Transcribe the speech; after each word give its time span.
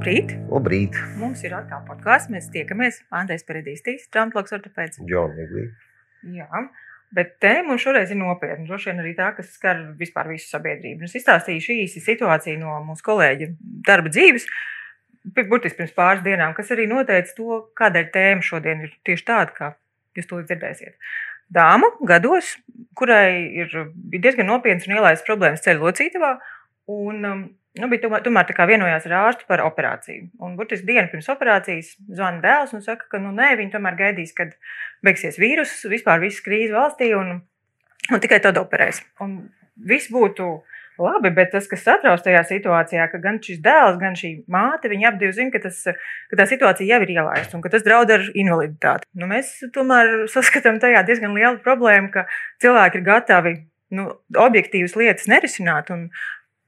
Labrīt! 0.00 0.30
Labrīt! 0.48 0.94
Mums 1.20 1.42
ir 1.44 1.52
atkal 1.52 1.82
podkāsts. 1.84 2.30
Mēs 2.32 2.46
tiekamies. 2.48 3.02
Andrejs 3.12 3.42
Peredīstīs, 3.44 4.06
traumatologs 4.08 4.54
ortopēds. 4.56 4.96
Džonīgi. 5.04 5.64
Jā, 6.38 6.60
bet 7.12 7.34
tēma 7.44 7.74
šoreiz 7.76 8.08
ir 8.08 8.16
nopietna. 8.16 8.64
Droši 8.64 8.88
vien 8.88 9.02
arī 9.02 9.10
tā, 9.18 9.26
kas 9.36 9.50
skar 9.58 9.82
vispār 9.98 10.30
visu 10.32 10.48
sabiedrību. 10.54 11.04
Es 11.04 11.18
izstāstīšu 11.20 11.76
īsi 11.82 12.00
situāciju 12.00 12.62
no 12.62 12.78
mūsu 12.86 13.04
kolēģa 13.10 13.50
darba 13.90 14.08
dzīves. 14.14 14.48
Burtiski 15.36 15.82
pirms 15.82 15.92
pāris 15.98 16.24
dienām, 16.24 16.56
kas 16.56 16.72
arī 16.72 16.86
noteica 16.88 17.36
to, 17.36 17.58
kādēļ 17.76 18.08
tēma 18.14 18.46
šodien 18.46 18.86
ir 18.86 18.94
tieši 19.04 19.26
tāda, 19.28 19.52
kā 19.58 19.68
jūs 20.16 20.30
to 20.30 20.40
dzirdēsiet. 20.46 20.96
Dāma 21.52 21.92
gados, 22.08 22.54
kurai 22.96 23.52
ir 23.66 23.76
diezgan 24.16 24.48
nopietnas 24.48 24.88
un 24.88 24.96
ielaistas 24.96 25.28
problēmas 25.28 25.68
ceļu 25.68 25.90
locītavā, 25.90 26.38
un 26.90 27.26
um, 27.30 27.48
Nu, 27.78 27.86
bija 27.86 28.02
tomēr, 28.02 28.22
tomēr 28.24 28.48
tā 28.48 28.54
kā 28.56 28.64
vienojās 28.66 29.04
ar 29.06 29.12
ārstu 29.20 29.46
par 29.46 29.60
operāciju. 29.62 30.24
Un 30.42 30.56
burtiski 30.58 30.88
dienu 30.88 31.06
pirms 31.12 31.28
operācijas 31.30 31.92
zvana 32.08 32.42
dēls 32.42 32.72
un 32.74 32.82
saka, 32.82 33.06
ka 33.12 33.20
nu, 33.22 33.30
nē, 33.36 33.52
viņi 33.60 33.70
tomēr 33.76 33.94
gaidīs, 33.98 34.32
kad 34.34 34.56
beigsies 35.06 35.38
vīrus, 35.38 35.76
vispār 35.92 36.18
viss 36.24 36.42
krīze 36.42 36.74
valstī 36.74 37.12
un, 37.14 37.36
un 38.10 38.22
tikai 38.24 38.40
tad 38.42 38.58
operēs. 38.58 38.98
Un 39.22 39.36
viss 39.86 40.10
būtu 40.10 40.48
labi, 41.00 41.30
bet 41.36 41.54
tas, 41.54 41.68
kas 41.70 41.86
satrauc 41.86 42.24
tajā 42.24 42.42
situācijā, 42.48 43.06
ka 43.12 43.22
gan 43.22 43.38
šis 43.44 43.62
dēls, 43.62 44.00
gan 44.02 44.18
šī 44.18 44.32
māte, 44.50 44.90
viņi 44.90 45.06
abi 45.08 45.30
zina, 45.36 45.54
ka, 45.54 45.62
tas, 45.62 45.78
ka 46.32 46.40
tā 46.42 46.48
situācija 46.50 46.90
jau 46.90 47.00
ir 47.06 47.14
ielaista 47.14 47.56
un 47.56 47.62
ka 47.62 47.70
tas 47.72 47.86
draud 47.86 48.10
ar 48.10 48.26
invaliditāti. 48.34 49.06
Nu, 49.14 49.30
mēs 49.30 49.54
tomēr 49.76 50.26
saskatām 50.32 50.82
tajā 50.82 51.06
diezgan 51.06 51.38
lielu 51.38 51.62
problēmu, 51.62 52.10
ka 52.18 52.26
cilvēki 52.66 52.98
ir 52.98 53.06
gatavi 53.06 53.54
nu, 53.94 54.10
objektīvas 54.42 54.98
lietas 54.98 55.30
nerisināt. 55.30 55.94
Un, 55.94 56.08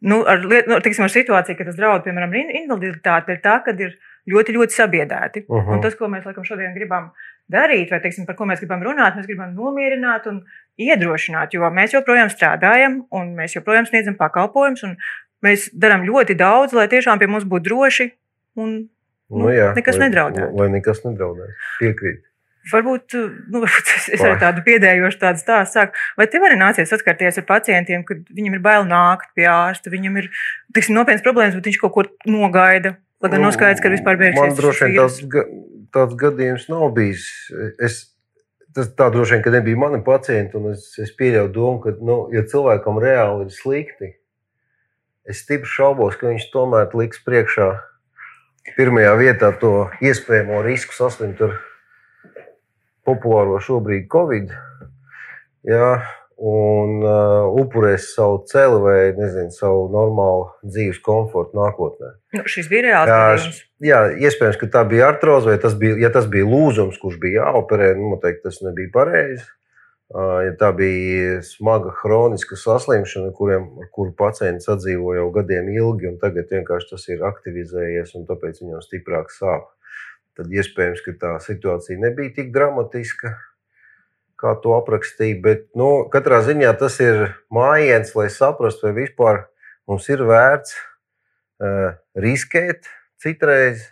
nu, 0.02 0.22
ar, 0.28 0.42
nu, 0.42 0.78
tiksim, 0.84 1.06
ar 1.06 1.12
situāciju, 1.12 1.58
ka 1.58 1.66
tas 1.68 1.78
draud, 1.78 2.04
piemēram, 2.06 2.34
invaliditāte, 2.62 3.36
ir 3.36 3.42
tā, 3.44 3.58
ka 3.64 3.74
ir 3.78 3.96
ļoti, 4.30 4.54
ļoti 4.56 4.76
sabiedēti. 4.76 5.44
Uh 5.48 5.60
-huh. 5.60 5.76
Un 5.76 5.82
tas, 5.82 5.94
ko 5.98 6.08
mēs 6.10 6.26
laikam 6.26 6.46
šodien 6.46 6.74
gribam 6.74 7.10
darīt, 7.52 7.90
vai 7.90 8.00
teiksim, 8.00 8.26
par 8.26 8.36
ko 8.38 8.46
mēs 8.46 8.62
gribam 8.62 8.82
runāt, 8.82 9.16
mēs 9.16 9.26
gribam 9.26 9.54
nomierināt 9.54 10.26
un 10.30 10.42
iedrošināt, 10.78 11.54
jo 11.54 11.70
mēs 11.70 11.94
joprojām 11.94 12.30
strādājam 12.30 13.02
un 13.10 13.34
mēs 13.36 13.56
joprojām 13.56 13.86
sniedzam 13.86 14.16
pakalpojumus. 14.16 14.84
Mēs 15.42 15.70
darām 15.74 16.04
ļoti 16.06 16.36
daudz, 16.38 16.72
lai 16.72 16.88
tiešām 16.88 17.18
pie 17.18 17.26
mums 17.26 17.44
būtu 17.44 17.66
droši 17.66 18.12
un 18.54 18.88
nu, 19.30 19.48
jā, 19.50 19.72
nekas 19.74 19.98
lai, 19.98 20.08
nedraudē. 20.08 20.50
Lai 20.54 20.68
nekas 20.70 21.02
nedraudē. 21.04 21.48
Piekrīt. 21.80 22.22
Varbūt, 22.70 23.16
nu, 23.50 23.60
varbūt 23.64 23.90
es 24.12 24.22
arī 24.22 24.36
tādu 24.38 24.62
piedējošu 24.66 25.18
tādu 25.22 25.42
stāstu 25.42 25.80
sāku. 25.80 26.04
Vai 26.18 26.28
tev 26.30 26.46
arī 26.46 26.58
nācies 26.60 26.92
saskarties 26.92 27.40
ar 27.40 27.46
pacientiem, 27.48 28.04
kad 28.06 28.22
viņam 28.30 28.58
ir 28.58 28.62
bail 28.62 28.86
nākt 28.88 29.32
pie 29.38 29.48
ārsta, 29.50 29.90
viņam 29.92 30.20
ir 30.22 30.30
tiksim, 30.76 30.94
nopietnas 30.98 31.24
problēmas, 31.26 31.58
bet 31.58 31.70
viņš 31.70 31.80
kaut 31.82 31.96
ko 31.96 32.06
nogaida? 32.30 32.96
Lai 33.22 33.30
gan 33.30 33.44
nav 33.44 33.52
skaidrs, 33.54 33.82
ka 33.82 33.90
vispār 33.90 34.18
beigsies. 34.18 34.40
Man 34.42 34.56
droši 34.58 34.88
vien 34.88 34.96
tāds, 34.98 35.20
tāds 35.94 36.16
gadījums 36.18 36.66
nav 36.70 36.88
bijis. 36.94 37.26
Es, 37.82 38.00
tas 38.74 38.90
tā 38.98 39.10
droši 39.14 39.36
vien, 39.36 39.44
ka 39.44 39.54
nebija 39.54 39.78
mani 39.78 40.02
pacienti, 40.06 40.58
un 40.58 40.72
es, 40.72 40.88
es 41.02 41.12
pieļauju 41.18 41.52
domu, 41.54 41.78
ka, 41.84 41.94
nu, 42.02 42.24
ja 42.34 42.42
cilvēkam 42.46 42.98
reāli 43.02 43.46
ir 43.46 43.54
slikti, 43.54 44.10
es 45.28 45.42
stipri 45.44 45.70
šaubos, 45.70 46.18
ka 46.18 46.32
viņš 46.32 46.48
tomēr 46.54 46.94
liks 46.98 47.22
priekšā 47.22 47.68
pirmajā 48.76 49.12
vietā 49.18 49.52
to 49.58 49.74
iespējamo 50.02 50.62
risku 50.66 50.94
saslimt 50.96 51.42
ar 51.42 51.58
populāro 53.06 53.60
šobrīd 53.62 54.08
Covid. 54.12 54.52
Jā, 55.66 55.88
un 56.42 57.02
uh, 57.06 57.46
upurēs 57.62 58.08
savu 58.16 58.40
celi 58.50 58.78
vai 58.82 58.98
nezinu, 59.14 59.52
savu 59.54 59.84
normālu 59.92 60.48
dzīves 60.66 60.98
komfortu 61.04 61.58
nākotnē. 61.58 62.14
Nu, 62.34 62.42
šis 62.50 62.70
bija 62.70 62.88
reāls 62.88 63.10
gadījums. 63.12 63.60
Jā, 63.82 64.00
iespējams, 64.26 64.58
ka 64.58 64.70
tā 64.74 64.82
bija 64.90 65.12
artroze, 65.12 65.52
vai 65.52 65.58
tas 65.62 65.76
bija, 65.78 66.00
ja 66.02 66.10
tas 66.14 66.26
bija 66.30 66.48
lūzums, 66.48 66.98
kurš 67.02 67.20
bija 67.22 67.44
jāoperē, 67.46 67.92
nu, 67.98 68.14
noteikti 68.16 68.48
tas 68.48 68.58
nebija 68.66 68.90
pareizi. 68.94 69.46
Uh, 70.12 70.42
ja 70.44 70.56
tā 70.60 70.72
bija 70.76 71.38
smaga 71.46 71.94
hroniska 72.02 72.58
saslimšana, 72.58 73.30
kuriem, 73.38 73.70
kuru 73.94 74.10
pacients 74.18 74.66
sadzīvo 74.68 75.14
jau 75.16 75.30
gadiem 75.32 75.70
ilgi, 75.72 76.10
un 76.10 76.18
tagad 76.20 76.50
vienkārši 76.52 76.90
tas 76.90 77.06
ir 77.08 77.22
aktivizējies, 77.30 78.16
un 78.18 78.26
tāpēc 78.28 78.60
viņam 78.64 78.82
stiprāk 78.84 79.30
sāp 79.32 79.70
tad 80.38 80.52
iespējams, 80.52 81.04
tā 81.20 81.36
situācija 81.44 82.00
nebija 82.00 82.34
tik 82.38 82.52
dramatiska, 82.54 83.34
kā 84.42 84.56
to 84.62 84.74
aprakstīja. 84.78 85.38
Bet 85.44 85.68
nu, 85.78 86.08
katrā 86.12 86.42
ziņā 86.46 86.72
tas 86.80 86.98
ir 87.04 87.28
mājiens, 87.52 88.14
lai 88.18 88.28
saprastu, 88.32 88.88
vai 88.88 89.04
vispār 89.04 89.44
mums 89.90 90.08
ir 90.10 90.24
vērts 90.26 90.74
uh, 90.76 91.94
riskēt 92.18 92.90
citreiz. 93.22 93.86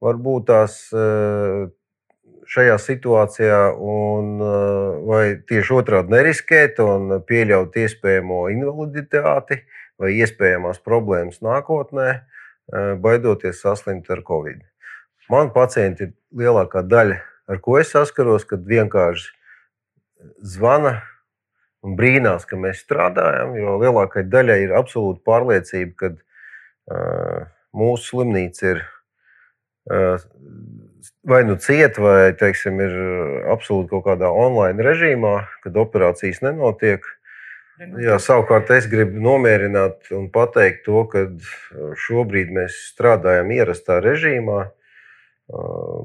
Varbūt 0.00 0.46
tās 0.48 0.76
uh, 0.96 1.68
šajā 2.50 2.78
situācijā, 2.80 3.60
un, 3.76 4.32
uh, 4.40 5.02
vai 5.10 5.24
tieši 5.50 5.76
otrādi 5.76 6.14
neriskēt 6.14 6.80
un 6.84 7.20
pieļaut 7.28 7.76
iespējamo 7.82 8.46
invaliditāti 8.54 9.60
vai 10.00 10.14
iespējamās 10.22 10.80
problēmas 10.86 11.42
nākotnē, 11.44 12.08
uh, 12.16 12.92
baidoties 13.02 13.60
saslimt 13.66 14.08
ar 14.10 14.24
covid. 14.26 14.69
Man 15.30 15.52
pacienti 15.54 16.08
ir 16.08 16.14
lielākā 16.42 16.82
daļa, 16.86 17.20
ar 17.50 17.60
ko 17.62 17.78
es 17.80 17.92
saskaros, 17.94 18.46
kad 18.48 18.64
vienkārši 18.66 19.30
zvana 20.42 20.98
un 21.86 21.96
brīnās, 21.98 22.46
ka 22.48 22.58
mēs 22.60 22.82
strādājam. 22.84 23.54
Jo 23.58 23.78
lielākajai 23.80 24.28
daļai 24.30 24.58
ir 24.66 24.74
absolūta 24.76 25.22
pārliecība, 25.26 25.94
ka 25.96 26.12
uh, 26.14 27.48
mūsu 27.76 28.10
slimnīca 28.10 28.74
ir 28.74 28.82
uh, 29.90 30.28
vai 31.22 31.44
nu 31.44 31.56
cieta, 31.60 32.02
vai 32.02 32.32
teiksim, 32.36 32.80
ir 32.82 32.98
absolūti 33.52 33.90
kaut 33.94 34.06
kādā 34.08 34.30
online 34.32 34.84
režīmā, 34.84 35.34
kad 35.64 35.78
operācijas 35.80 36.42
nenotiek. 36.44 37.06
Jā, 38.00 38.18
savukārt 38.20 38.68
es 38.76 38.84
gribu 38.92 39.22
nomierināt 39.24 40.10
un 40.12 40.26
pateikt 40.32 40.82
to, 40.84 41.06
ka 41.08 41.24
šobrīd 41.96 42.52
mēs 42.52 42.76
strādājam 42.90 43.54
ierastā 43.56 44.02
režīmā. 44.04 44.66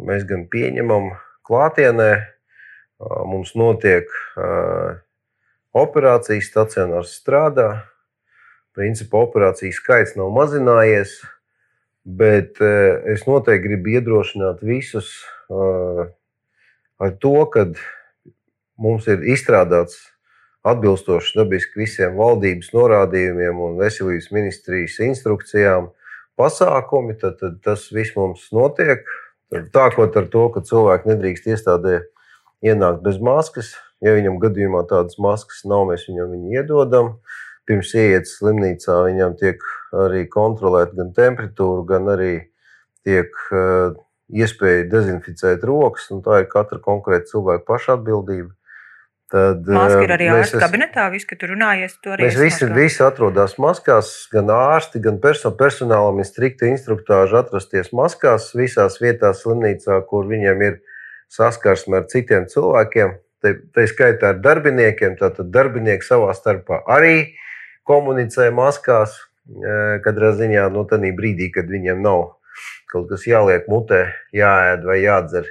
Mēs 0.06 0.26
gan 0.30 0.46
pieņemam 0.50 1.12
klātienē, 1.46 2.12
mums 3.30 3.54
notiek 3.60 4.10
operācijas, 5.76 6.50
stacionārs 6.50 7.14
strādā. 7.20 7.70
Principā 8.76 9.22
operācijas 9.24 9.78
skaits 9.80 10.16
nav 10.20 10.34
mazinājies, 10.36 11.20
bet 12.04 12.60
es 12.60 13.24
noteikti 13.28 13.70
gribu 13.70 13.94
iedrošināt 13.96 14.64
visus 14.66 15.14
ar 17.00 17.14
to, 17.22 17.38
ka 17.54 17.70
mums 18.82 19.08
ir 19.12 19.24
izstrādāts 19.32 20.02
atbilstoši 20.66 21.38
dabiski 21.38 21.84
visiem 21.84 22.16
valdības 22.18 22.72
norādījumiem 22.74 23.60
un 23.62 23.78
veselības 23.80 24.32
ministrijas 24.34 24.98
instrukcijām 25.06 25.92
pasākumi, 26.40 27.16
tad, 27.22 27.38
tad 27.40 27.62
tas 27.64 27.86
viss 27.94 28.16
mums 28.18 28.48
notiek. 28.56 29.06
Tākot 29.54 30.16
ar 30.18 30.28
to, 30.34 30.48
ka 30.54 30.64
cilvēki 30.66 31.12
nedrīkst 31.12 31.50
iestādē 31.54 32.00
ienākt 32.66 33.04
bez 33.06 33.20
maskas. 33.22 33.76
Ja 34.04 34.16
viņam 34.18 34.40
gadījumā 34.42 34.84
tādas 34.90 35.20
maskas 35.22 35.64
nav, 35.70 35.86
mēs 35.92 36.08
viņam 36.10 36.34
viņu 36.34 36.56
iedodam. 36.58 37.12
Pirms 37.66 37.94
ieiet 37.98 38.28
slimnīcā 38.30 38.98
viņam 39.08 39.38
tiek 39.40 39.62
arī 40.06 40.26
kontrolēta 40.30 40.98
gan 40.98 41.14
temperatūra, 41.18 41.86
gan 41.90 42.12
arī 42.14 42.34
tiek 43.06 43.32
uh, 43.54 43.96
iespēja 44.30 44.86
dezinficēt 44.92 45.66
rokas. 45.66 46.10
Tā 46.10 46.42
ir 46.44 46.50
katra 46.52 46.82
konkrēta 46.82 47.32
cilvēka 47.34 47.66
paša 47.70 47.98
atbildība. 48.00 48.52
Tad, 49.34 49.66
Maska 49.66 50.04
ir 50.06 50.12
arī 50.14 50.28
ārsta 50.30 50.60
kabinetā, 50.62 51.08
viss, 51.10 51.26
ka 51.26 51.34
tur 51.40 51.56
runājies, 51.56 51.96
to 52.04 52.12
arī. 52.14 52.28
Mēs 52.28 52.36
visi, 52.38 52.68
visi 52.76 53.02
atrodas 53.02 53.56
maskās, 53.62 54.12
gan 54.30 54.52
ārsti, 54.54 55.02
gan 55.02 55.18
perso 55.24 55.50
personālam 55.58 56.22
ir 56.22 56.28
strikta 56.30 56.70
instruktāža 56.70 57.42
atrasties 57.42 57.90
maskās 57.90 58.52
visās 58.54 59.00
vietās 59.02 59.42
slimnīcā, 59.42 59.98
kur 60.10 60.30
viņiem 60.30 60.62
ir 60.68 60.78
saskarsme 61.34 62.04
ar 62.04 62.10
citiem 62.12 62.46
cilvēkiem. 62.52 63.18
Tā 63.46 63.86
skaitā 63.90 64.32
ar 64.34 64.40
darbiniekiem, 64.42 65.18
tātad 65.18 65.50
darbinieki 65.54 66.06
savā 66.06 66.32
starpā 66.38 66.84
arī 66.90 67.34
komunicē 67.86 68.52
maskās, 68.54 69.18
katrā 70.06 70.32
ziņā 70.38 70.70
no 70.70 70.84
nu, 70.84 70.88
tādā 70.90 71.12
brīdī, 71.18 71.52
kad 71.54 71.70
viņiem 71.70 72.02
nav 72.02 72.38
kaut 72.92 73.10
kas 73.10 73.26
jāliek 73.28 73.68
mutē, 73.70 74.08
jāēd 74.34 74.86
vai 74.88 75.02
jādzer. 75.04 75.50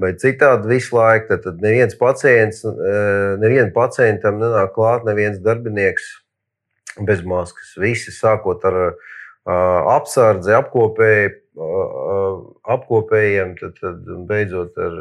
Bet 0.00 0.22
citādi 0.22 0.70
visu 0.70 0.96
laiku, 0.96 1.28
tad, 1.28 1.42
tad 1.44 1.60
neviens 1.64 1.96
pacients, 1.98 2.62
eh, 2.64 3.36
nevienam 3.42 3.72
pacientam 3.74 4.38
nenāk 4.40 4.72
klāt, 4.76 5.04
neviens 5.04 5.40
darbinieks 5.44 6.06
bez 7.06 7.20
maskas. 7.26 7.74
Visi 7.80 8.12
sākot 8.14 8.64
ar 8.66 8.78
uh, 8.80 8.94
apsardzi, 9.92 10.52
apkopēji, 10.56 11.28
uh, 11.60 12.40
apkopējiem, 12.74 13.52
tad, 13.60 13.76
tad 13.78 14.08
beidzot 14.28 14.80
ar 14.80 14.96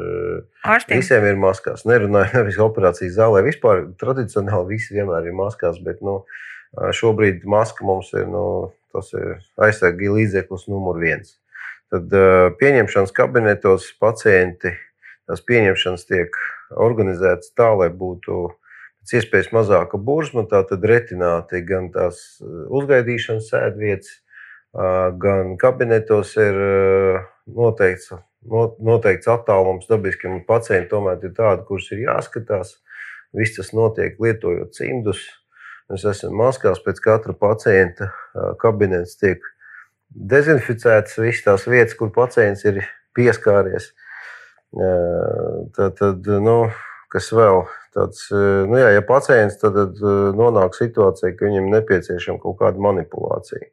Ārstiem. 0.75 1.01
visiem 1.01 1.25
ir 1.31 1.39
maskās. 1.41 1.85
Nerunāju 1.89 2.35
nevis 2.37 2.59
operācijas 2.61 3.17
zālē, 3.17 3.41
vispār 3.47 3.87
tradicionāli 4.01 4.75
visi 4.75 4.99
vienmēr 4.99 5.31
ir 5.31 5.37
maskās, 5.37 5.81
bet 5.85 6.03
nu, 6.05 6.19
šobrīd 6.75 7.47
maska 7.49 7.87
mums 7.87 8.11
ir, 8.13 8.27
nu, 8.29 8.43
ir 9.17 9.39
aizsargi 9.65 10.11
līdzeklis 10.13 10.67
numur 10.69 11.01
viens. 11.01 11.37
tad 11.89 12.13
pieņemšanas 12.59 13.15
kabinetos 13.17 13.89
pacienti, 13.97 14.75
tās 15.29 15.43
pieņemšanas 15.45 16.07
tiek 16.09 16.35
organizētas 16.73 17.53
tā, 17.57 17.69
lai 17.77 17.89
būtu 17.93 18.47
pēc 18.99 19.13
iespējas 19.19 19.51
mazāka 19.55 19.99
burzma, 20.01 20.43
tātad 20.49 20.83
retināti 20.85 21.61
gan 21.65 21.91
tās 21.93 22.41
uzgaidīšanas 22.41 23.49
sēdvietas, 23.53 24.17
gan 25.21 25.55
kabinetos 25.61 26.35
ir 26.37 26.59
noteikts, 27.49 28.13
noteikts 28.45 29.29
attālums 29.31 29.89
dabiskiem 29.89 30.43
pacientiem. 30.47 30.89
Tomēr 30.91 31.25
ir 31.25 31.33
tādi, 31.37 31.65
kurus 31.67 31.89
ir 31.95 32.05
jāskatās. 32.05 32.77
Viss 33.33 33.57
tas 33.57 33.73
notiek 33.77 34.17
lietojot 34.21 34.73
cimdus. 34.73 35.21
Mēs 35.89 36.05
esam 36.05 36.35
maskās 36.37 36.81
pēc 36.85 37.01
katra 37.01 37.33
pacienta 37.33 38.11
kabinets 38.61 39.17
tiek 39.17 39.41
dezinficētas 40.09 41.17
visas 41.21 41.45
tās 41.45 41.65
vietas, 41.69 41.95
kur 41.97 42.13
pacients 42.13 42.65
ir 42.65 42.83
pieskāries. 43.17 43.91
Tad, 44.69 45.95
tad 45.97 46.27
nu, 46.45 46.57
kas 47.09 47.31
vēl? 47.33 47.63
Tāds, 47.95 48.27
nu 48.69 48.77
jā, 48.77 48.91
ja 48.93 49.01
pacients 49.01 49.57
tad, 49.57 49.73
tad 49.73 50.01
nonāk 50.37 50.75
situācijā, 50.77 51.33
ka 51.33 51.47
viņam 51.47 51.71
nepieciešama 51.73 52.41
kaut 52.43 52.59
kāda 52.59 52.81
manipulācija. 52.85 53.71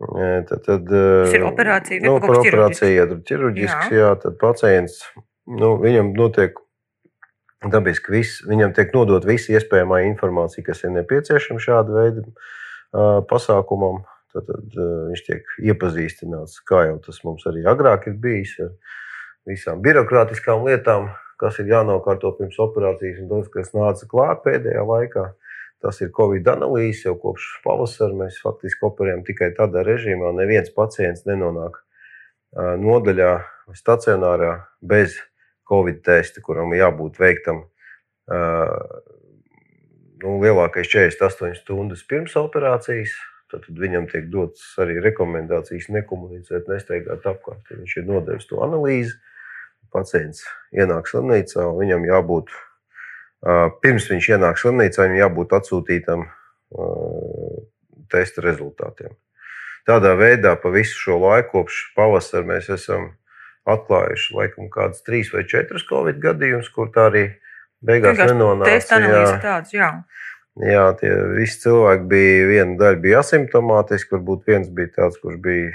Tad, 0.00 0.64
tad, 0.64 0.88
Tas 0.88 1.36
ir 1.36 1.44
operācija, 1.44 2.00
nu, 2.02 2.16
par 2.22 2.40
operāciju, 2.40 2.90
ja 2.96 3.06
tur 3.06 3.20
ķirurģisks, 3.28 3.92
jā. 3.92 4.00
jā, 4.00 4.10
tad 4.22 4.38
pacients, 4.40 5.02
nu, 5.46 5.74
viņam 5.82 6.14
notiek 6.16 6.58
dabiski 7.68 8.14
viss, 8.14 8.40
viņam 8.48 8.72
tiek 8.76 8.94
nodot 8.96 9.26
visa 9.28 9.52
iespējamā 9.58 10.00
informācija, 10.08 10.64
kas 10.64 10.80
ir 10.86 10.94
nepieciešama 10.94 11.60
šāda 11.60 11.96
veida 11.96 12.24
uh, 12.24 13.20
pasākumam. 13.28 14.02
Tad, 14.30 14.46
tad 14.46 14.78
uh, 14.78 15.10
viņš 15.10 15.22
tiek 15.26 15.54
iepazīstināts, 15.68 16.60
kā 16.64 16.84
jau 16.86 16.98
tas 17.04 17.18
mums 17.26 17.44
arī 17.50 17.64
agrāk 17.68 18.06
ir 18.08 18.16
bijis, 18.22 18.54
ar 18.62 18.70
visām 19.48 19.82
birokrātiskām 19.84 20.64
lietām, 20.66 21.10
kas 21.40 21.58
ir 21.62 21.70
jānokārto 21.72 22.32
pirms 22.38 22.58
operācijas, 22.60 23.22
un 23.22 23.30
tas, 23.30 23.52
kas 23.52 23.72
nāca 23.76 24.08
klāt 24.10 24.42
pēdējā 24.44 24.82
laikā. 24.84 25.30
Tas 25.80 26.00
ir 26.04 26.10
Covid 26.12 26.48
analīze 26.52 27.06
jau 27.06 27.14
kopš 27.22 27.46
pavasara. 27.64 28.12
Mēs 28.12 28.42
faktiski 28.44 28.84
operējam 28.84 29.22
tikai 29.24 29.48
tādā 29.56 29.80
režīmā. 29.86 30.34
Neviens 30.36 30.68
pacients 30.76 31.24
nenonāk 31.24 31.78
nodaļā 32.56 33.32
stacionārā 33.78 34.58
bez 34.82 35.16
Covid 35.70 36.02
testa, 36.04 36.42
kuram 36.44 36.74
jābūt 36.76 37.16
veiktam 37.22 37.64
nu, 40.20 40.36
lielākais 40.42 40.90
48 40.92 41.56
stundas 41.62 42.04
pirms 42.04 42.36
operācijas. 42.36 43.16
Tad 43.50 43.64
viņam 43.66 44.04
tiek 44.12 44.28
dotas 44.30 44.62
arī 44.78 45.00
rekomendācijas 45.02 45.88
nekomunicēt, 45.90 46.68
nesteigāt 46.70 47.24
apkārt. 47.26 47.64
Viņš 47.72 47.96
ir 47.98 48.06
nodevis 48.06 48.46
to 48.46 48.60
analīzi. 48.62 49.16
Pacients 49.92 50.44
ienāk 50.72 51.08
slimnīcā, 51.10 51.64
un 51.66 51.78
viņam 51.82 52.06
jābūt, 52.08 52.52
pirms 53.82 54.08
viņš 54.10 54.28
ienāk 54.36 54.60
slimnīcā, 54.60 55.06
viņam 55.06 55.22
jābūt 55.24 55.56
atsūtītam 55.58 56.26
testa 58.10 58.44
rezultātiem. 58.44 59.14
Tādā 59.88 60.12
veidā 60.18 60.54
pa 60.60 60.70
visu 60.74 60.98
šo 60.98 61.18
laiku, 61.22 61.62
kopš 61.64 61.80
pavasara, 61.96 62.46
mēs 62.46 62.68
esam 62.70 63.12
atklājuši 63.70 64.34
laikam 64.36 64.68
kādus 64.72 65.02
trīs 65.06 65.30
vai 65.34 65.44
četrus 65.48 65.86
covid 65.88 66.20
gadījumus, 66.22 66.68
kur 66.74 66.90
tā 66.94 67.08
arī 67.10 67.24
beigās 67.84 68.18
nenonāca. 68.20 68.70
Testa 68.70 68.98
analīze 69.00 69.38
tāds, 69.42 69.74
jā. 69.74 69.92
Jā, 70.60 70.84
tie 71.00 71.10
visi 71.36 71.62
cilvēki 71.62 72.04
bija, 72.10 72.46
viena 72.50 72.74
daļa 72.80 73.00
bija 73.00 73.22
asimptomātiski, 73.22 74.12
varbūt 74.16 74.50
viens 74.50 74.68
bija 74.74 74.90
tāds, 74.98 75.16
kurš 75.22 75.38
bija 75.40 75.70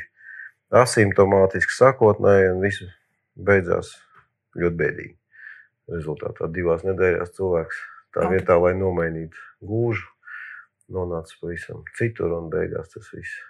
asimptomātisks 0.84 1.80
sākotnēji, 1.82 2.52
un 2.54 2.62
viss 2.62 2.84
beidzās 3.36 3.94
ļoti 4.56 4.80
bēdīgi. 4.82 5.16
Rezultātā 5.96 6.48
divās 6.50 6.86
nedēļās 6.88 7.34
cilvēks 7.36 7.82
tā 8.16 8.30
vietā, 8.32 8.56
lai 8.62 8.74
nomainītu 8.80 9.42
gūžu, 9.68 10.08
nonāca 10.96 11.36
pavisam 11.42 11.84
citur, 12.00 12.32
un 12.38 12.50
beigās 12.54 12.94
tas 12.94 13.12
viss. 13.14 13.44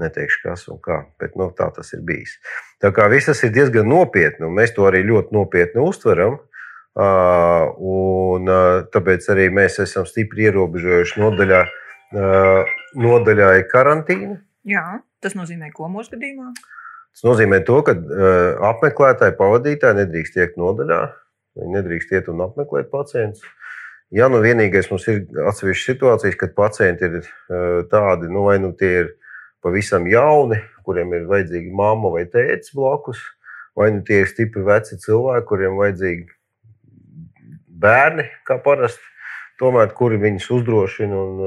Neteikšu, 0.00 0.38
kas 0.46 0.64
un 0.72 0.78
kā, 0.80 1.02
bet 1.20 1.34
nu, 1.36 1.50
tā 1.52 1.66
tas 1.76 1.92
ir 1.92 2.00
bijis. 2.08 2.38
Tā 2.80 2.88
kā 2.96 3.10
viss 3.12 3.28
tas 3.28 3.42
ir 3.44 3.52
diezgan 3.52 3.90
nopietni, 3.90 4.46
un 4.46 4.56
mēs 4.56 4.72
to 4.76 4.86
arī 4.88 5.02
ļoti 5.04 5.36
nopietni 5.36 5.84
uztveram. 5.84 6.38
Un, 6.96 8.48
tāpēc 8.92 9.28
arī 9.32 9.50
mēs 9.52 9.78
esam 9.84 10.08
stipri 10.08 10.48
ierobežojuši 10.48 11.20
nodaļā, 11.20 11.60
nodaļā 13.04 13.50
karantīnu. 13.68 14.38
Jā, 14.68 14.86
tas 15.20 15.36
nozīmē, 15.36 15.68
ko 15.76 15.92
mūsu 15.92 16.16
gadījumā? 16.16 16.52
Tas 17.12 17.26
nozīmē 17.28 17.60
to, 17.68 17.80
ka 17.84 17.94
apmeklētāji, 18.72 19.36
pavadītāji 19.38 19.98
nedrīkst 20.00 20.38
iet 20.40 20.54
nodaļā. 20.60 21.02
Viņi 21.60 21.74
nedrīkst 21.76 22.14
iet 22.16 22.30
un 22.32 22.40
apmeklēt 22.46 22.88
pacientus. 22.92 23.44
Ja 24.12 24.28
nu 24.28 24.42
vienīgais 24.44 24.90
mums 24.92 25.06
ir 25.08 25.22
atsevišķas 25.48 25.88
situācijas, 25.88 26.36
kad 26.40 26.54
pacienti 26.56 27.08
ir 27.08 27.28
tādi, 27.92 28.28
nu, 28.32 28.46
vai 28.48 28.58
nu 28.60 28.72
tie 28.76 28.90
ir 29.02 29.12
pavisam 29.64 30.08
jauni, 30.08 30.58
kuriem 30.84 31.14
ir 31.16 31.28
vajadzīga 31.30 31.72
mamma 31.76 32.10
vai 32.12 32.26
tēvs 32.28 32.74
blakus, 32.76 33.22
vai 33.78 33.88
nu 33.94 34.02
tie 34.04 34.22
ir 34.22 34.28
stipri 34.28 34.64
veci 34.66 34.98
cilvēki, 35.00 35.46
kuriem 35.48 35.78
vajadzīga 35.80 36.28
bērni, 37.82 38.28
kā 38.48 38.58
parasti. 38.62 39.08
Tomēr, 39.60 39.92
kuri 39.94 40.16
viņus 40.18 40.48
uzdrošina, 40.56 41.14
un, 41.14 41.40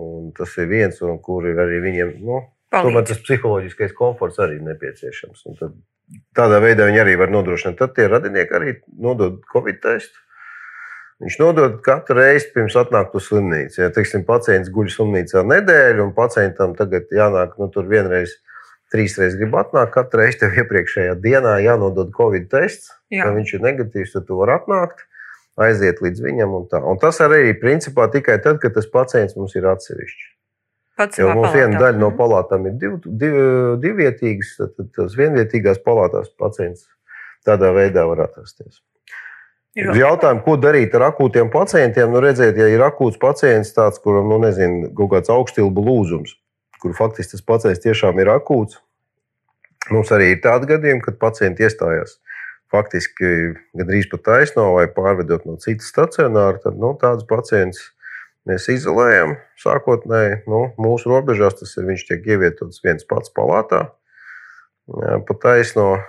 un 0.00 0.26
tas 0.36 0.52
ir 0.60 0.68
viens, 0.70 1.00
un 1.02 1.16
kuri 1.24 1.56
arī 1.58 1.80
viņiem, 1.82 2.12
nu, 2.22 2.42
Palīdz. 2.70 2.86
tomēr 2.86 3.06
tas 3.08 3.22
psiholoģiskais 3.26 3.94
komforts 3.98 4.38
arī 4.42 4.60
ir 4.60 4.66
nepieciešams. 4.68 5.46
Tad, 5.58 5.72
tādā 6.38 6.60
veidā 6.62 6.86
viņi 6.86 7.00
arī 7.02 7.16
var 7.18 7.32
nodrošināt. 7.34 7.78
Tad 7.80 7.96
tie 7.96 8.06
radinieki 8.10 8.56
arī 8.56 8.74
nodod 8.94 9.40
Covid 9.50 9.80
testu. 9.82 10.22
Viņš 11.20 11.36
nodod 11.42 11.74
katru 11.84 12.16
reizi 12.16 12.48
pirms 12.54 12.78
atnākt 12.80 13.16
uz 13.18 13.26
slimnīcu. 13.28 13.82
Ja 13.82 13.90
teiksim, 13.92 14.22
pacients 14.28 14.70
guļ 14.72 14.88
slimnīcā 14.94 15.42
nedēļu, 15.44 16.06
un 16.06 16.14
pacientam 16.16 16.72
tagad 16.78 17.12
jānāk 17.12 17.58
nu, 17.60 17.68
tur 17.74 17.90
vienreiz, 17.90 18.38
trīs 18.94 19.18
reizes 19.20 19.36
grib 19.36 19.58
atnākt, 19.60 19.92
katru 19.98 20.22
reizi 20.22 20.40
tev 20.46 20.56
iepriekšējā 20.62 21.18
dienā 21.20 21.58
jānodod 21.66 22.14
Covid 22.16 22.48
tests. 22.54 22.94
Jā. 23.12 23.26
Ja 23.26 23.34
viņš 23.36 23.58
ir 23.58 23.66
negatīvs, 23.66 24.16
tad 24.16 24.30
tu 24.30 24.40
vari 24.40 24.56
atnākt 24.56 25.04
aiziet 25.60 26.00
līdz 26.00 26.24
viņam. 26.24 26.56
Un, 26.56 26.68
tā. 26.70 26.80
un 26.80 27.00
tas 27.02 27.20
arī 27.20 27.50
ir 27.50 27.60
principā 27.60 28.08
tikai 28.14 28.40
tad, 28.40 28.62
kad 28.62 28.72
tas 28.78 28.88
pacients 28.88 29.36
mums 29.36 29.58
ir 29.58 29.68
atsevišķs. 29.68 30.30
Pats 31.00 31.18
Jo 31.20 31.30
mums 31.32 31.54
viena 31.54 31.72
palātā. 31.72 31.80
daļa 31.86 31.98
no 32.02 32.10
Mhm. 32.10 32.18
palātām 32.20 32.66
ir 32.68 32.72
div, 32.82 32.98
div, 33.04 33.34
divvietīgas, 33.80 34.52
tad, 34.60 34.90
tās 34.96 35.16
vienvietīgās 35.16 35.80
palātās 35.86 36.28
pacients 36.38 36.86
tādā 37.46 37.70
veidā 37.72 38.04
var 38.08 38.26
atrasties. 38.26 38.82
Ir 39.78 39.86
jautājumu, 39.94 40.42
ko 40.44 40.56
darīt 40.58 40.94
ar 40.98 41.06
akūtiem 41.12 41.48
pacientiem, 41.50 42.10
nu 42.10 42.20
redziet, 42.20 42.56
ja 42.58 42.66
ir 42.68 42.82
akūts 42.82 43.16
pacients, 43.22 43.70
tāds, 43.72 44.00
kuram 44.02 44.28
nu, 44.28 44.40
nezinu, 44.42 44.90
kaut 44.98 45.12
kāds 45.14 45.30
augstilbu 45.30 45.84
lūzums, 45.86 46.34
kur 46.82 46.92
faktiski 46.98 47.36
tas 47.36 47.44
pacients 47.46 47.78
tiešām 47.84 48.18
ir 48.20 48.26
akūts, 48.34 48.80
mums 49.94 50.10
arī 50.10 50.32
ir 50.34 50.40
tādi 50.42 50.66
gadījumi, 50.74 51.04
kad 51.06 51.18
pacienti 51.22 51.62
iestājās 51.64 52.18
faktiski 52.70 53.30
gandrīz 53.78 54.10
pat 54.10 54.22
taisno 54.26 54.74
vai 54.74 54.86
pārvedot 54.86 55.46
no 55.46 55.56
citas 55.62 55.88
stacionāra, 55.90 56.60
tad 56.62 56.76
nu, 56.78 56.92
tādus 57.00 57.26
pacientus 57.30 57.88
mēs 58.48 58.68
izolējam 58.72 59.36
sākotnēji. 59.60 60.42
Nu, 60.50 60.70
mūsu 60.80 61.10
robežās 61.12 61.58
tas 61.60 61.76
ir 61.76 61.88
viņš 61.90 62.06
tiek 62.08 62.30
ievietots 62.34 62.82
viens 62.84 63.06
pats 63.08 63.32
palātā. 63.36 63.90
Pa 64.90 65.36
taisno 65.42 66.00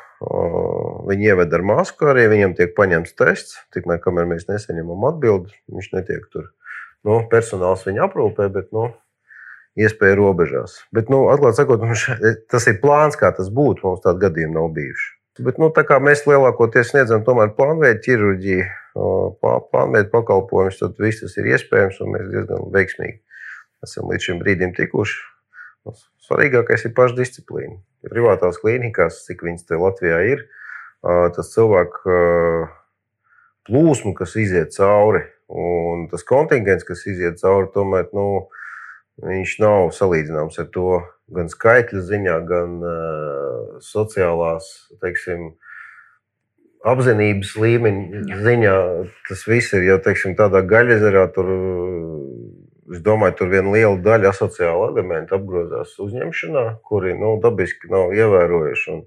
viņi 1.09 1.31
ieved 1.33 1.53
ar 1.53 1.63
masku, 1.65 2.07
arī 2.11 2.27
viņam 2.31 2.55
tiek 2.57 2.73
paņemts 2.77 3.15
tests. 3.17 3.59
Tikmēr, 3.73 4.01
kamēr 4.03 4.29
mēs 4.29 4.47
nesaņemam 4.49 5.07
atbildi, 5.11 5.53
viņš 5.71 5.93
netiek 5.97 6.27
tur. 6.33 6.51
Nu, 7.05 7.23
personāls 7.29 7.85
viņu 7.87 8.03
aprūpē, 8.05 8.47
bet 8.53 8.69
nu, 8.75 8.91
iespēja 9.79 10.17
robežās. 10.19 10.81
Bet, 10.93 11.09
nu, 11.09 11.23
atklāti 11.33 11.61
sakot, 11.61 11.81
mums 11.81 12.03
še- 12.05 12.35
tas 12.51 12.67
ir 12.69 12.77
plāns, 12.83 13.17
kā 13.17 13.31
tas 13.35 13.49
būtu. 13.49 13.85
Mums 13.87 14.03
tādu 14.05 14.21
gadījumu 14.21 14.59
nav 14.59 14.69
bijuši. 14.75 15.09
Bet, 15.41 15.57
nu, 15.57 15.71
tā 15.73 15.85
kā 15.87 15.97
mēs 16.03 16.25
lielākoties 16.27 16.91
sniedzam 16.91 17.23
plānveidu 17.25 18.03
ķirurģiju, 18.05 18.65
plānveidu 18.93 20.11
pakalpojumus, 20.13 20.79
tad 20.81 20.99
viss 20.99 21.23
tas 21.23 21.37
ir 21.39 21.53
iespējams 21.53 22.01
un 22.03 22.15
mēs 22.15 22.31
diezgan 22.33 22.71
veiksmīgi 22.73 23.21
esam 23.85 24.09
līdz 24.11 24.27
šim 24.27 24.41
brīdim 24.41 24.73
tikuši. 24.77 25.21
Nu, 25.85 25.95
Svarīgākais 26.21 26.85
ir 26.85 26.93
pašdisciplīna. 26.97 27.79
Privātās 28.11 28.59
klīnikās, 28.61 29.23
cik 29.27 29.43
viņas 29.45 29.65
te 29.69 29.77
Latvijā 29.77 30.21
ir, 30.29 30.43
tas 31.35 31.51
cilvēku 31.53 32.15
plūsmu, 33.69 34.13
kas 34.17 34.35
iziet 34.41 34.73
cauri, 34.77 35.23
un 35.49 36.07
tas 36.11 36.25
kontingents, 36.27 36.85
kas 36.87 37.03
iziet 37.09 37.41
cauri, 37.41 37.69
tomēr 37.73 38.09
nu, 38.17 38.27
viņš 39.21 39.57
nav 39.61 39.91
salīdzināms 39.97 40.57
ar 40.61 40.69
to 40.73 41.01
gan 41.33 41.49
skaitļu 41.51 42.01
ziņā, 42.07 42.37
gan 42.47 42.77
uh, 42.83 43.75
sociālās, 43.85 44.69
teiksim, 45.03 45.51
apzinības 46.87 47.53
līmeņa 47.61 48.41
ziņā. 48.45 48.75
Tas 49.29 49.45
viss 49.47 49.75
ir 49.77 49.85
jau 49.87 49.97
teiksim, 50.03 50.35
tādā 50.39 50.63
gaļezerā, 50.67 51.27
tur 51.35 51.49
uh, 51.53 52.21
es 52.91 53.01
domāju, 53.05 53.37
tur 53.39 53.51
viena 53.53 53.73
liela 53.73 53.97
daļa 54.03 54.31
asociāla 54.33 54.91
elementa 54.91 55.37
apgrozās 55.37 55.95
uzņemšanā, 56.01 56.65
kuri 56.87 57.15
nu, 57.17 57.35
dabiski 57.43 57.91
nav 57.91 58.15
ievērojuši. 58.17 58.95
Un 58.95 59.03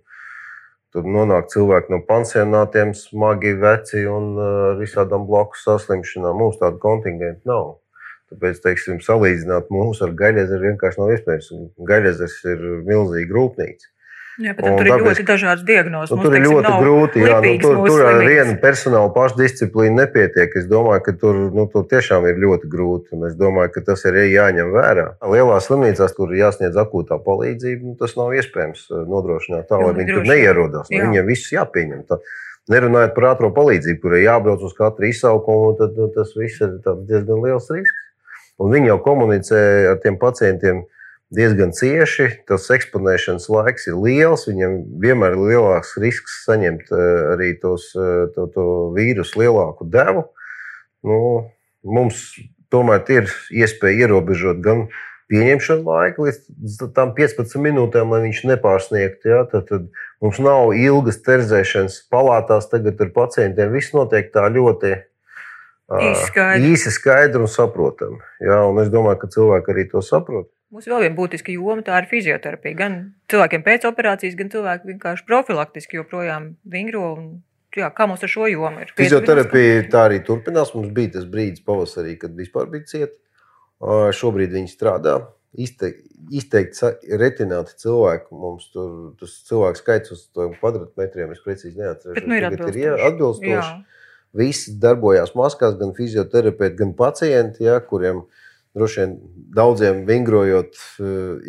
tur 0.95 1.09
nonāk 1.17 1.51
cilvēki 1.53 1.93
no 1.93 2.01
pansionātiem, 2.09 2.95
smagi 2.97 3.57
veci 3.61 4.05
un 4.09 4.35
ar 4.41 4.79
visādām 4.81 5.27
blakus 5.29 5.67
saslimšanām. 5.67 6.39
Mums 6.41 6.61
tāda 6.63 6.81
kontingenta 6.83 7.51
nav. 7.51 7.75
Tāpēc, 8.33 8.63
teiksim, 8.65 9.03
salīdzināt 9.05 9.69
mūsu 9.71 10.07
ar 10.07 10.15
gaļezeru 10.19 10.71
vienkārši 10.71 11.01
nav 11.03 11.11
iespējams. 11.15 11.51
Gaļezers 11.91 12.39
ir 12.55 12.63
milzīga 12.89 13.37
rūpnīca. 13.37 13.91
Jā, 14.43 14.51
bet 14.59 14.67
tur 14.67 14.89
ir 14.89 14.99
ļoti 14.99 15.25
dažādas 15.29 15.63
diagnozes. 15.67 16.11
Nu, 16.11 16.25
tur 16.25 16.35
ir 16.35 16.43
ļoti 16.43 16.71
grūti. 16.83 17.21
Jā, 17.23 17.37
nu, 17.45 17.53
tur 17.63 17.77
tur 17.87 18.01
ar 18.03 18.17
vienu 18.19 18.57
personāla 18.63 19.13
pašdisciplīnu 19.15 20.01
nepietiek. 20.01 20.57
Es 20.59 20.67
domāju, 20.71 21.05
ka 21.07 21.15
tur, 21.21 21.39
nu, 21.55 21.67
tur 21.71 21.85
tiešām 21.91 22.27
ir 22.27 22.41
ļoti 22.43 22.71
grūti. 22.73 23.15
Un 23.15 23.29
es 23.29 23.37
domāju, 23.39 23.71
ka 23.77 23.85
tas 23.93 24.03
ir 24.11 24.19
jāņem 24.27 24.73
vērā. 24.75 25.05
Lielās 25.31 25.69
slimnīcās, 25.71 26.17
kur 26.17 26.35
ir 26.35 26.43
jāsniedz 26.43 26.79
akūtā 26.83 27.21
palīdzība, 27.23 27.93
nu, 27.93 27.95
tas 28.01 28.17
nav 28.19 28.35
iespējams 28.35 28.89
uh, 28.91 29.05
nodrošināt 29.11 29.69
tā, 29.71 29.79
lai 29.79 29.93
viņi 30.01 30.17
tur 30.19 30.27
neierodās. 30.33 30.91
Nu, 30.91 31.05
viņiem 31.07 31.31
viss 31.31 31.53
jāpieņem. 31.55 32.03
Tā. 32.11 32.19
Nerunājot 32.75 33.15
par 33.15 33.29
ātrā 33.35 33.53
palīdzību, 33.55 34.01
kurai 34.03 34.25
jābrauc 34.25 34.65
uz 34.67 34.75
katru 34.75 35.11
izsaukumu, 35.11 35.77
tad 35.79 35.99
tas 36.17 36.35
viss 36.39 36.65
ir 36.65 36.81
diezgan 36.83 37.45
liels 37.45 37.71
risks. 37.71 38.03
Un 38.59 38.71
viņi 38.75 38.91
jau 38.93 38.99
komunicē 39.05 39.61
ar 39.93 40.03
tiem 40.03 40.19
pacientiem 40.19 40.85
diezgan 41.33 41.73
cieši. 41.77 42.29
Tas 42.49 42.69
eksponēšanas 42.75 43.49
laiks 43.53 43.89
ir 43.91 43.99
liels. 44.01 44.47
Viņam 44.51 44.77
vienmēr 45.03 45.37
ir 45.37 45.47
lielāks 45.53 45.95
risks 46.03 46.43
saņemt 46.45 46.93
eh, 46.93 47.07
arī 47.35 47.55
tos, 47.63 47.91
eh, 47.97 48.27
to, 48.35 48.49
to 48.55 48.67
vīrusu 48.97 49.45
lielāku 49.45 49.89
devu. 49.89 50.29
Nu, 51.05 51.19
mums 51.85 52.27
tomēr 52.73 53.05
ir 53.13 53.33
iespēja 53.53 54.07
ierobežot 54.07 54.63
gan 54.65 54.87
pieņemšanu 55.33 55.89
laiku 55.89 56.27
līdz 56.27 56.83
tam 56.97 57.15
15 57.17 57.57
minūtēm, 57.65 58.13
lai 58.13 58.21
viņš 58.27 58.45
nepārsniegtu. 58.51 59.31
Ja? 59.31 59.43
Tad, 59.51 59.69
tad 59.71 59.89
mums 60.25 60.41
nav 60.43 60.75
ilgas 60.77 61.21
terzēšanas 61.25 62.03
palātās 62.13 62.69
tagad 62.73 63.01
ar 63.01 63.13
pacientiem. 63.17 63.73
Viss 63.75 63.95
notiek 63.97 64.31
tā 64.35 64.47
ļoti 64.53 64.95
īsi 65.95 66.29
skaidri, 66.31 66.73
īsi 66.73 66.93
skaidri 66.95 67.45
un 67.45 67.51
saprotami. 67.51 68.21
Ja? 68.45 68.65
Un 68.69 68.81
es 68.85 68.93
domāju, 68.93 69.23
ka 69.25 69.33
cilvēki 69.37 69.75
arī 69.75 69.89
to 69.93 70.05
saprot. 70.05 70.51
Mums 70.75 70.89
vēl 70.91 71.05
viena 71.05 71.15
būtiska 71.15 71.53
joma 71.55 71.85
tā 71.87 72.01
ir 72.03 72.09
fizioterapija. 72.11 72.75
Gan 72.75 72.95
cilvēkiem 73.31 73.63
pēc 73.63 73.85
operācijas, 73.87 74.35
gan 74.35 74.49
cilvēki 74.51 74.89
vienkārši 74.89 75.23
profilaktiski 75.29 76.01
joprojām 76.01 76.49
vingro. 76.67 77.13
Un, 77.15 77.29
jā, 77.79 77.93
kā 77.95 78.09
mums 78.11 78.25
ar 78.27 78.33
šo 78.33 78.49
jomu 78.51 78.83
ir? 78.83 78.91
Fizioterapija 78.99 79.85
tā 79.93 80.09
arī 80.09 80.19
turpinās. 80.27 80.75
Mums 80.75 80.91
bija 80.97 81.13
tas 81.15 81.29
brīdis 81.31 81.63
pavasarī, 81.63 82.17
kad 82.19 82.35
vispār 82.35 82.67
bija 82.73 82.91
cieta. 82.91 83.15
Šobrīd 84.19 84.51
viņi 84.59 84.73
strādā. 84.73 85.21
Izteikti, 85.55 86.91
retināti 87.23 87.79
cilvēki. 87.85 88.35
Mums 88.35 88.67
tur 88.75 89.13
tas 89.21 89.39
cilvēku 89.47 89.79
skaits 89.79 90.17
uz 90.17 90.27
kvadrātmetriem 90.35 91.37
es 91.37 91.45
precīzi 91.45 91.79
neatceros. 91.79 92.19
Bet 92.19 92.27
nu 92.27 92.41
ir 92.41 92.49
atbilstoši. 92.51 92.89
Ir 92.89 93.11
atbilstoši. 93.13 93.75
Visi 94.35 94.75
darbojās 94.83 95.37
maskās, 95.39 95.79
gan 95.79 95.95
fizioterapeiti, 95.95 96.81
gan 96.81 96.97
pacienti, 96.99 97.69
ja, 97.69 97.79
kuriem 97.79 98.25
ir 98.25 98.43
droši 98.75 99.01
vien 99.01 99.15
daudziem 99.55 100.03
vingrojot, 100.07 100.75
eh, 100.75 101.05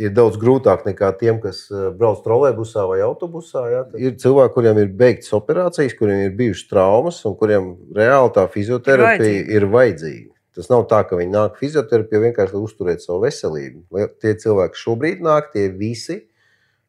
ir 0.05 0.13
daudz 0.13 0.37
grūtāk 0.41 0.85
nekā 0.85 1.09
tiem, 1.19 1.39
kas 1.41 1.65
eh, 1.71 1.89
brauc 1.97 2.21
trolēļbusā 2.25 2.85
vai 2.89 2.99
autobusā. 3.05 3.65
Ja? 3.71 3.81
Ir 3.97 4.15
cilvēki, 4.21 4.53
kuriem 4.53 4.79
ir 4.83 4.93
beigts 4.99 5.33
operācijas, 5.33 5.97
kuriem 5.97 6.27
ir 6.27 6.37
bijušas 6.37 6.69
traumas 6.69 7.23
un 7.25 7.35
kuriem 7.39 7.73
reāli 7.97 8.33
tā 8.35 8.45
fizioterapija 8.51 9.41
ir, 9.41 9.51
ir 9.57 9.67
vajadzīga. 9.73 10.31
Tas 10.55 10.69
nav 10.71 10.85
tā, 10.87 11.01
ka 11.03 11.17
viņi 11.19 11.33
nāk 11.33 11.57
fizioterapijā 11.59 12.21
vienkārši 12.29 12.55
lai 12.55 12.63
uzturētu 12.63 13.03
savu 13.03 13.25
veselību. 13.25 14.05
Tie 14.23 14.31
cilvēki 14.39 14.79
šobrīd 14.79 15.25
nāk, 15.25 15.49
tie 15.51 15.65
visi 15.67 16.21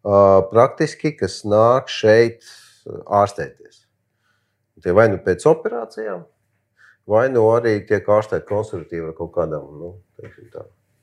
uh, 0.07 0.45
praktiski, 0.53 1.17
kas 1.19 1.41
nāk 1.43 1.91
šeit 1.91 2.47
ārstēties. 2.87 3.83
Tie 4.85 4.95
vai 4.95 5.09
nu 5.11 5.19
pēc 5.25 5.49
operācijām, 5.51 6.23
vai 7.11 7.27
nu 7.33 7.45
arī 7.55 7.79
tiek 7.89 8.07
ārstēti 8.07 8.49
konservatīvi 8.49 9.11
ar 9.11 9.19
kaut 9.19 9.35
kādām 9.37 9.67
nu, 9.81 9.93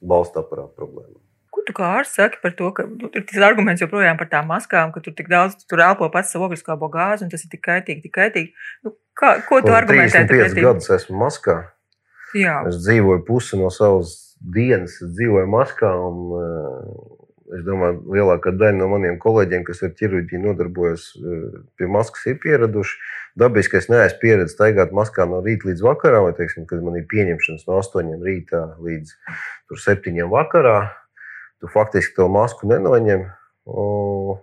balsta 0.04 0.44
aparāta 0.44 0.74
problēmām. 0.80 1.22
Ko 1.54 1.62
tu 1.68 1.76
kā 1.78 1.92
ārsts 2.00 2.18
saki 2.18 2.40
par 2.42 2.56
to, 2.58 2.72
ka 2.76 2.86
nu, 2.90 3.12
ir 3.14 3.26
tas 3.30 3.44
arguments 3.46 3.84
joprojām 3.84 4.18
par 4.18 4.30
tām 4.32 4.48
maskām, 4.50 4.92
ka 4.94 5.04
tur 5.06 5.14
tik 5.16 5.30
daudz 5.32 5.68
tur 5.70 5.84
elpo 5.86 6.10
pats 6.14 6.34
savu 6.34 6.48
ogliskābo 6.48 6.90
gāzi 6.92 7.28
un 7.28 7.32
tas 7.32 7.46
ir 7.46 7.52
tik 7.52 7.62
kaitīgi, 7.68 8.02
tik 8.08 8.16
kaitīgi? 8.16 8.70
Nu, 8.84 8.96
kā, 9.18 9.36
ko 9.48 9.62
tu 9.62 9.76
argumentē? 9.76 10.26
35 10.32 10.66
gadus 10.66 10.90
esmu 10.98 11.20
maskā. 11.22 11.60
Jā. 12.34 12.64
Es 12.66 12.82
dzīvoju 12.82 13.22
pusi 13.28 13.60
no 13.62 13.70
savas 13.74 14.16
dienas, 14.42 14.98
es 14.98 15.14
dzīvoju 15.14 15.52
maskā 15.54 15.94
un 16.08 16.24
uh, 16.40 17.23
Es 17.52 17.64
domāju, 17.66 18.00
lielākā 18.14 18.54
daļa 18.56 18.78
no 18.78 18.88
maniem 18.94 19.18
kolēģiem, 19.20 19.66
kas 19.68 19.82
ar 19.84 19.92
ķirurģiju 20.00 20.40
nodarbojas, 20.46 21.10
eh, 21.20 21.58
pie 21.76 21.90
maskas 21.92 22.24
ir 22.32 22.38
pieraduši. 22.40 22.96
Dabiski 23.36 23.80
es 23.82 23.90
neesmu 23.92 24.22
pieredzējis 24.22 24.56
staigāt 24.56 24.94
maskā 24.96 25.26
no 25.28 25.42
rīta 25.44 25.68
līdz 25.68 25.84
vakaram, 25.84 26.30
vai 26.30 26.34
teiksim, 26.38 26.68
kad 26.70 26.84
man 26.86 26.96
ir 26.96 27.08
pieņemšanas 27.12 27.68
no 27.68 27.82
8 27.82 28.24
rītā 28.24 28.62
līdz 28.80 29.12
7 29.76 30.30
vakarā. 30.32 30.94
Tu 31.60 31.68
faktiski 31.68 32.16
to 32.16 32.30
masku 32.32 32.68
nenoņem. 32.70 33.28
Un 33.66 34.40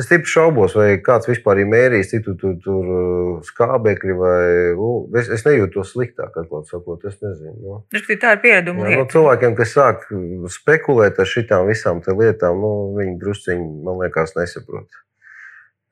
Es 0.00 0.06
tikai 0.08 0.30
šaubos, 0.32 0.72
vai 0.72 0.94
kāds 1.04 1.28
vispār 1.28 1.58
ir 1.60 1.66
mērījis, 1.68 2.08
cik 2.14 2.22
tur 2.24 2.36
tur 2.40 2.54
tur 2.64 2.86
uh, 2.88 3.32
skābekļi 3.44 4.14
vai 4.16 4.44
es, 5.20 5.28
es 5.36 5.44
nejūtu 5.44 5.74
to 5.74 5.84
sliktāk, 5.84 6.38
atklāt 6.40 6.70
sakot. 6.72 7.04
Es 7.10 7.18
nezinu. 7.20 7.52
No. 7.60 7.80
Nu. 7.92 8.16
Tā 8.22 8.32
ir 8.38 8.40
piereduma. 8.40 8.86
Ja, 8.88 9.02
no 9.02 9.10
cilvēkiem, 9.12 9.52
kas 9.58 9.74
sāk 9.76 10.06
spekulēt 10.54 11.20
ar 11.20 11.28
šitām 11.28 11.68
visām 11.68 12.00
lietām, 12.00 12.64
nu, 12.64 12.72
viņi 12.96 13.18
drusciņi, 13.20 13.68
man 13.84 14.00
liekas, 14.00 14.32
nesaprot. 14.38 14.88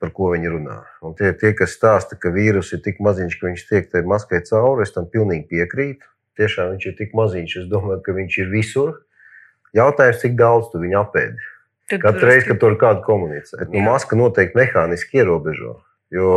Par 0.01 0.09
ko 0.17 0.31
viņi 0.33 0.49
runā. 0.49 0.79
Un 1.05 1.13
tie, 1.13 1.29
tie, 1.37 1.53
kas 1.53 1.77
stāsta, 1.77 2.17
ka 2.17 2.33
vīrus 2.33 2.73
ir 2.73 2.81
tik 2.81 2.97
maziņš, 3.05 3.37
ka 3.37 3.51
viņš 3.51 3.67
tiek 3.69 3.93
tai 3.93 4.01
maskai 4.01 4.41
cauri, 4.49 4.81
es 4.87 4.97
tam 4.97 5.05
pilnīgi 5.13 5.45
piekrītu. 5.53 6.09
Tiešām 6.41 6.73
viņš 6.73 6.89
ir 6.89 6.97
tik 6.97 7.13
maziņš, 7.13 7.57
es 7.61 7.69
domāju, 7.69 8.01
ka 8.01 8.17
viņš 8.17 8.41
ir 8.41 8.49
visur. 8.49 8.95
Jautājums, 9.77 10.23
cik 10.23 10.33
daudz 10.39 10.73
tu 10.73 10.81
viņu 10.81 11.03
apēdi? 11.05 11.50
Tad 11.91 12.03
Katru 12.05 12.29
reizi, 12.29 12.47
kad 12.47 12.59
tur 12.61 12.77
kādu 12.79 13.03
komunicē, 13.05 13.65
nu, 13.67 13.81
maska 13.85 14.17
noteikti 14.19 14.57
mehāniski 14.59 15.21
ierobežo. 15.21 15.79
Jo 16.11 16.31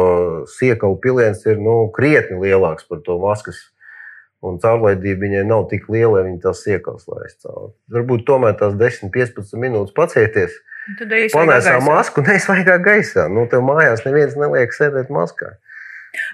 siekalu 0.50 0.98
piliens 1.02 1.40
ir 1.46 1.58
nu, 1.62 1.76
krietni 1.94 2.38
lielāks 2.42 2.86
par 2.88 3.02
to 3.06 3.18
maskas. 3.22 3.58
Un 4.44 4.58
caurlaidība 4.60 5.24
viņai 5.24 5.42
nav 5.48 5.62
tik 5.70 5.86
liela, 5.88 6.18
lai 6.18 6.26
viņa 6.26 6.42
tās 6.42 6.60
siekals 6.66 7.06
laist 7.08 7.38
cauri. 7.46 7.70
Varbūt 7.94 8.26
tomēr 8.28 8.58
tās 8.60 8.74
10, 8.76 9.08
15 9.14 9.56
minūtes 9.62 9.96
pacieties. 9.96 10.58
Panēsā 11.32 11.78
masku, 11.80 12.20
neizvaigā 12.26 12.76
gaisā. 12.84 13.24
Nu, 13.32 13.46
tev 13.48 13.64
mājās 13.64 14.04
neviens 14.04 14.36
neliek 14.36 14.76
sēdēt 14.76 15.08
maskā. 15.08 15.54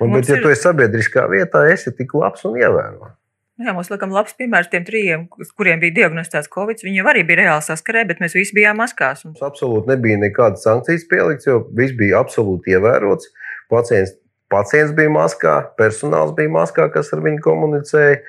Un, 0.02 0.10
bet, 0.16 0.26
ja 0.26 0.40
ir... 0.40 0.42
tu 0.42 0.50
esi 0.50 0.66
sabiedriskā 0.66 1.28
vietā, 1.30 1.62
esi 1.70 1.94
tik 1.96 2.12
labs 2.18 2.42
un 2.48 2.58
ievērojams. 2.58 3.19
Jā, 3.60 3.74
mums 3.76 3.90
likam 3.92 4.12
labs 4.14 4.32
piemērs 4.38 4.70
tiem 4.72 4.86
trijiem, 4.86 5.26
kuriem 5.58 5.82
bija 5.82 5.96
diagnosticēts 5.98 6.48
Covid. 6.54 6.80
Viņi 6.86 7.02
arī 7.12 7.26
bija 7.28 7.42
reāli 7.42 7.64
saskarē, 7.66 8.06
bet 8.08 8.22
mēs 8.22 8.32
visi 8.38 8.56
bijām 8.56 8.80
maskās. 8.80 9.26
Mums 9.26 9.42
absolūti 9.44 9.90
nebija 9.92 10.16
nekādas 10.22 10.64
sankcijas 10.64 11.04
pielikts, 11.10 11.48
jo 11.48 11.58
viss 11.76 11.96
bija 11.98 12.22
absolūti 12.24 12.72
ievērots. 12.72 13.28
Pacients, 13.72 14.14
pacients 14.52 14.94
bija 14.96 15.12
maskā, 15.12 15.58
personāls 15.76 16.32
bija 16.38 16.52
maskā, 16.56 16.88
kas 16.94 17.12
ar 17.12 17.20
viņu 17.26 17.42
komunicēja. 17.44 18.22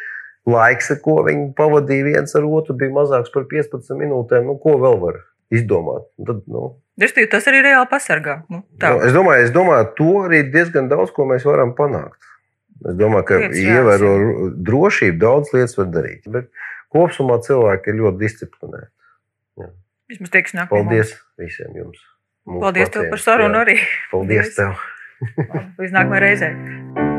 Laiks, 0.52 0.90
ko 1.06 1.20
viņi 1.24 1.52
pavadīja 1.56 2.08
viens 2.10 2.36
ar 2.36 2.48
otru, 2.50 2.76
bija 2.76 2.92
mazāks 2.96 3.32
par 3.32 3.46
15 3.48 3.94
minūtēm. 4.02 4.50
Nu, 4.50 4.58
ko 4.60 4.76
vēl 4.82 4.98
var 5.00 5.22
izdomāt? 5.54 6.10
Tad, 6.28 6.42
nu, 6.50 6.74
Tas 7.32 7.48
arī 7.50 7.62
reāli 7.66 7.88
pasargā. 7.90 8.42
Nu, 8.52 8.66
tā. 8.82 8.92
nu, 8.92 9.06
es, 9.08 9.14
domāju, 9.16 9.46
es 9.46 9.54
domāju, 9.56 9.88
to 9.98 10.12
arī 10.26 10.44
diezgan 10.54 10.90
daudz 10.92 11.14
ko 11.16 11.30
mēs 11.30 11.46
varam 11.48 11.72
panākt. 11.78 12.31
Es 12.82 12.98
domāju, 12.98 13.28
ka 13.30 13.40
ievēro 13.62 14.14
drošību, 14.58 15.18
daudz 15.22 15.52
lietas 15.54 15.78
var 15.78 15.92
darīt. 15.94 16.26
Bet 16.34 16.50
kopumā 16.94 17.38
cilvēki 17.46 17.94
ir 17.94 18.00
ļoti 18.02 18.22
disciplinēti. 18.24 18.90
Vismaz 20.12 20.34
teiks, 20.34 20.56
nāk. 20.58 20.72
Paldies 20.74 21.14
visiem 21.40 21.78
jums. 21.78 22.02
Paldies 22.48 22.90
pacienti. 22.90 22.98
tev 22.98 23.14
par 23.14 23.24
sarunu 23.24 23.62
jā. 23.62 23.64
arī. 23.68 23.78
Paldies, 24.12 24.52
Paldies. 24.58 24.60
tev. 24.60 25.72
Līdz 25.80 25.98
nākamajai 26.00 26.26
reizei. 26.28 27.11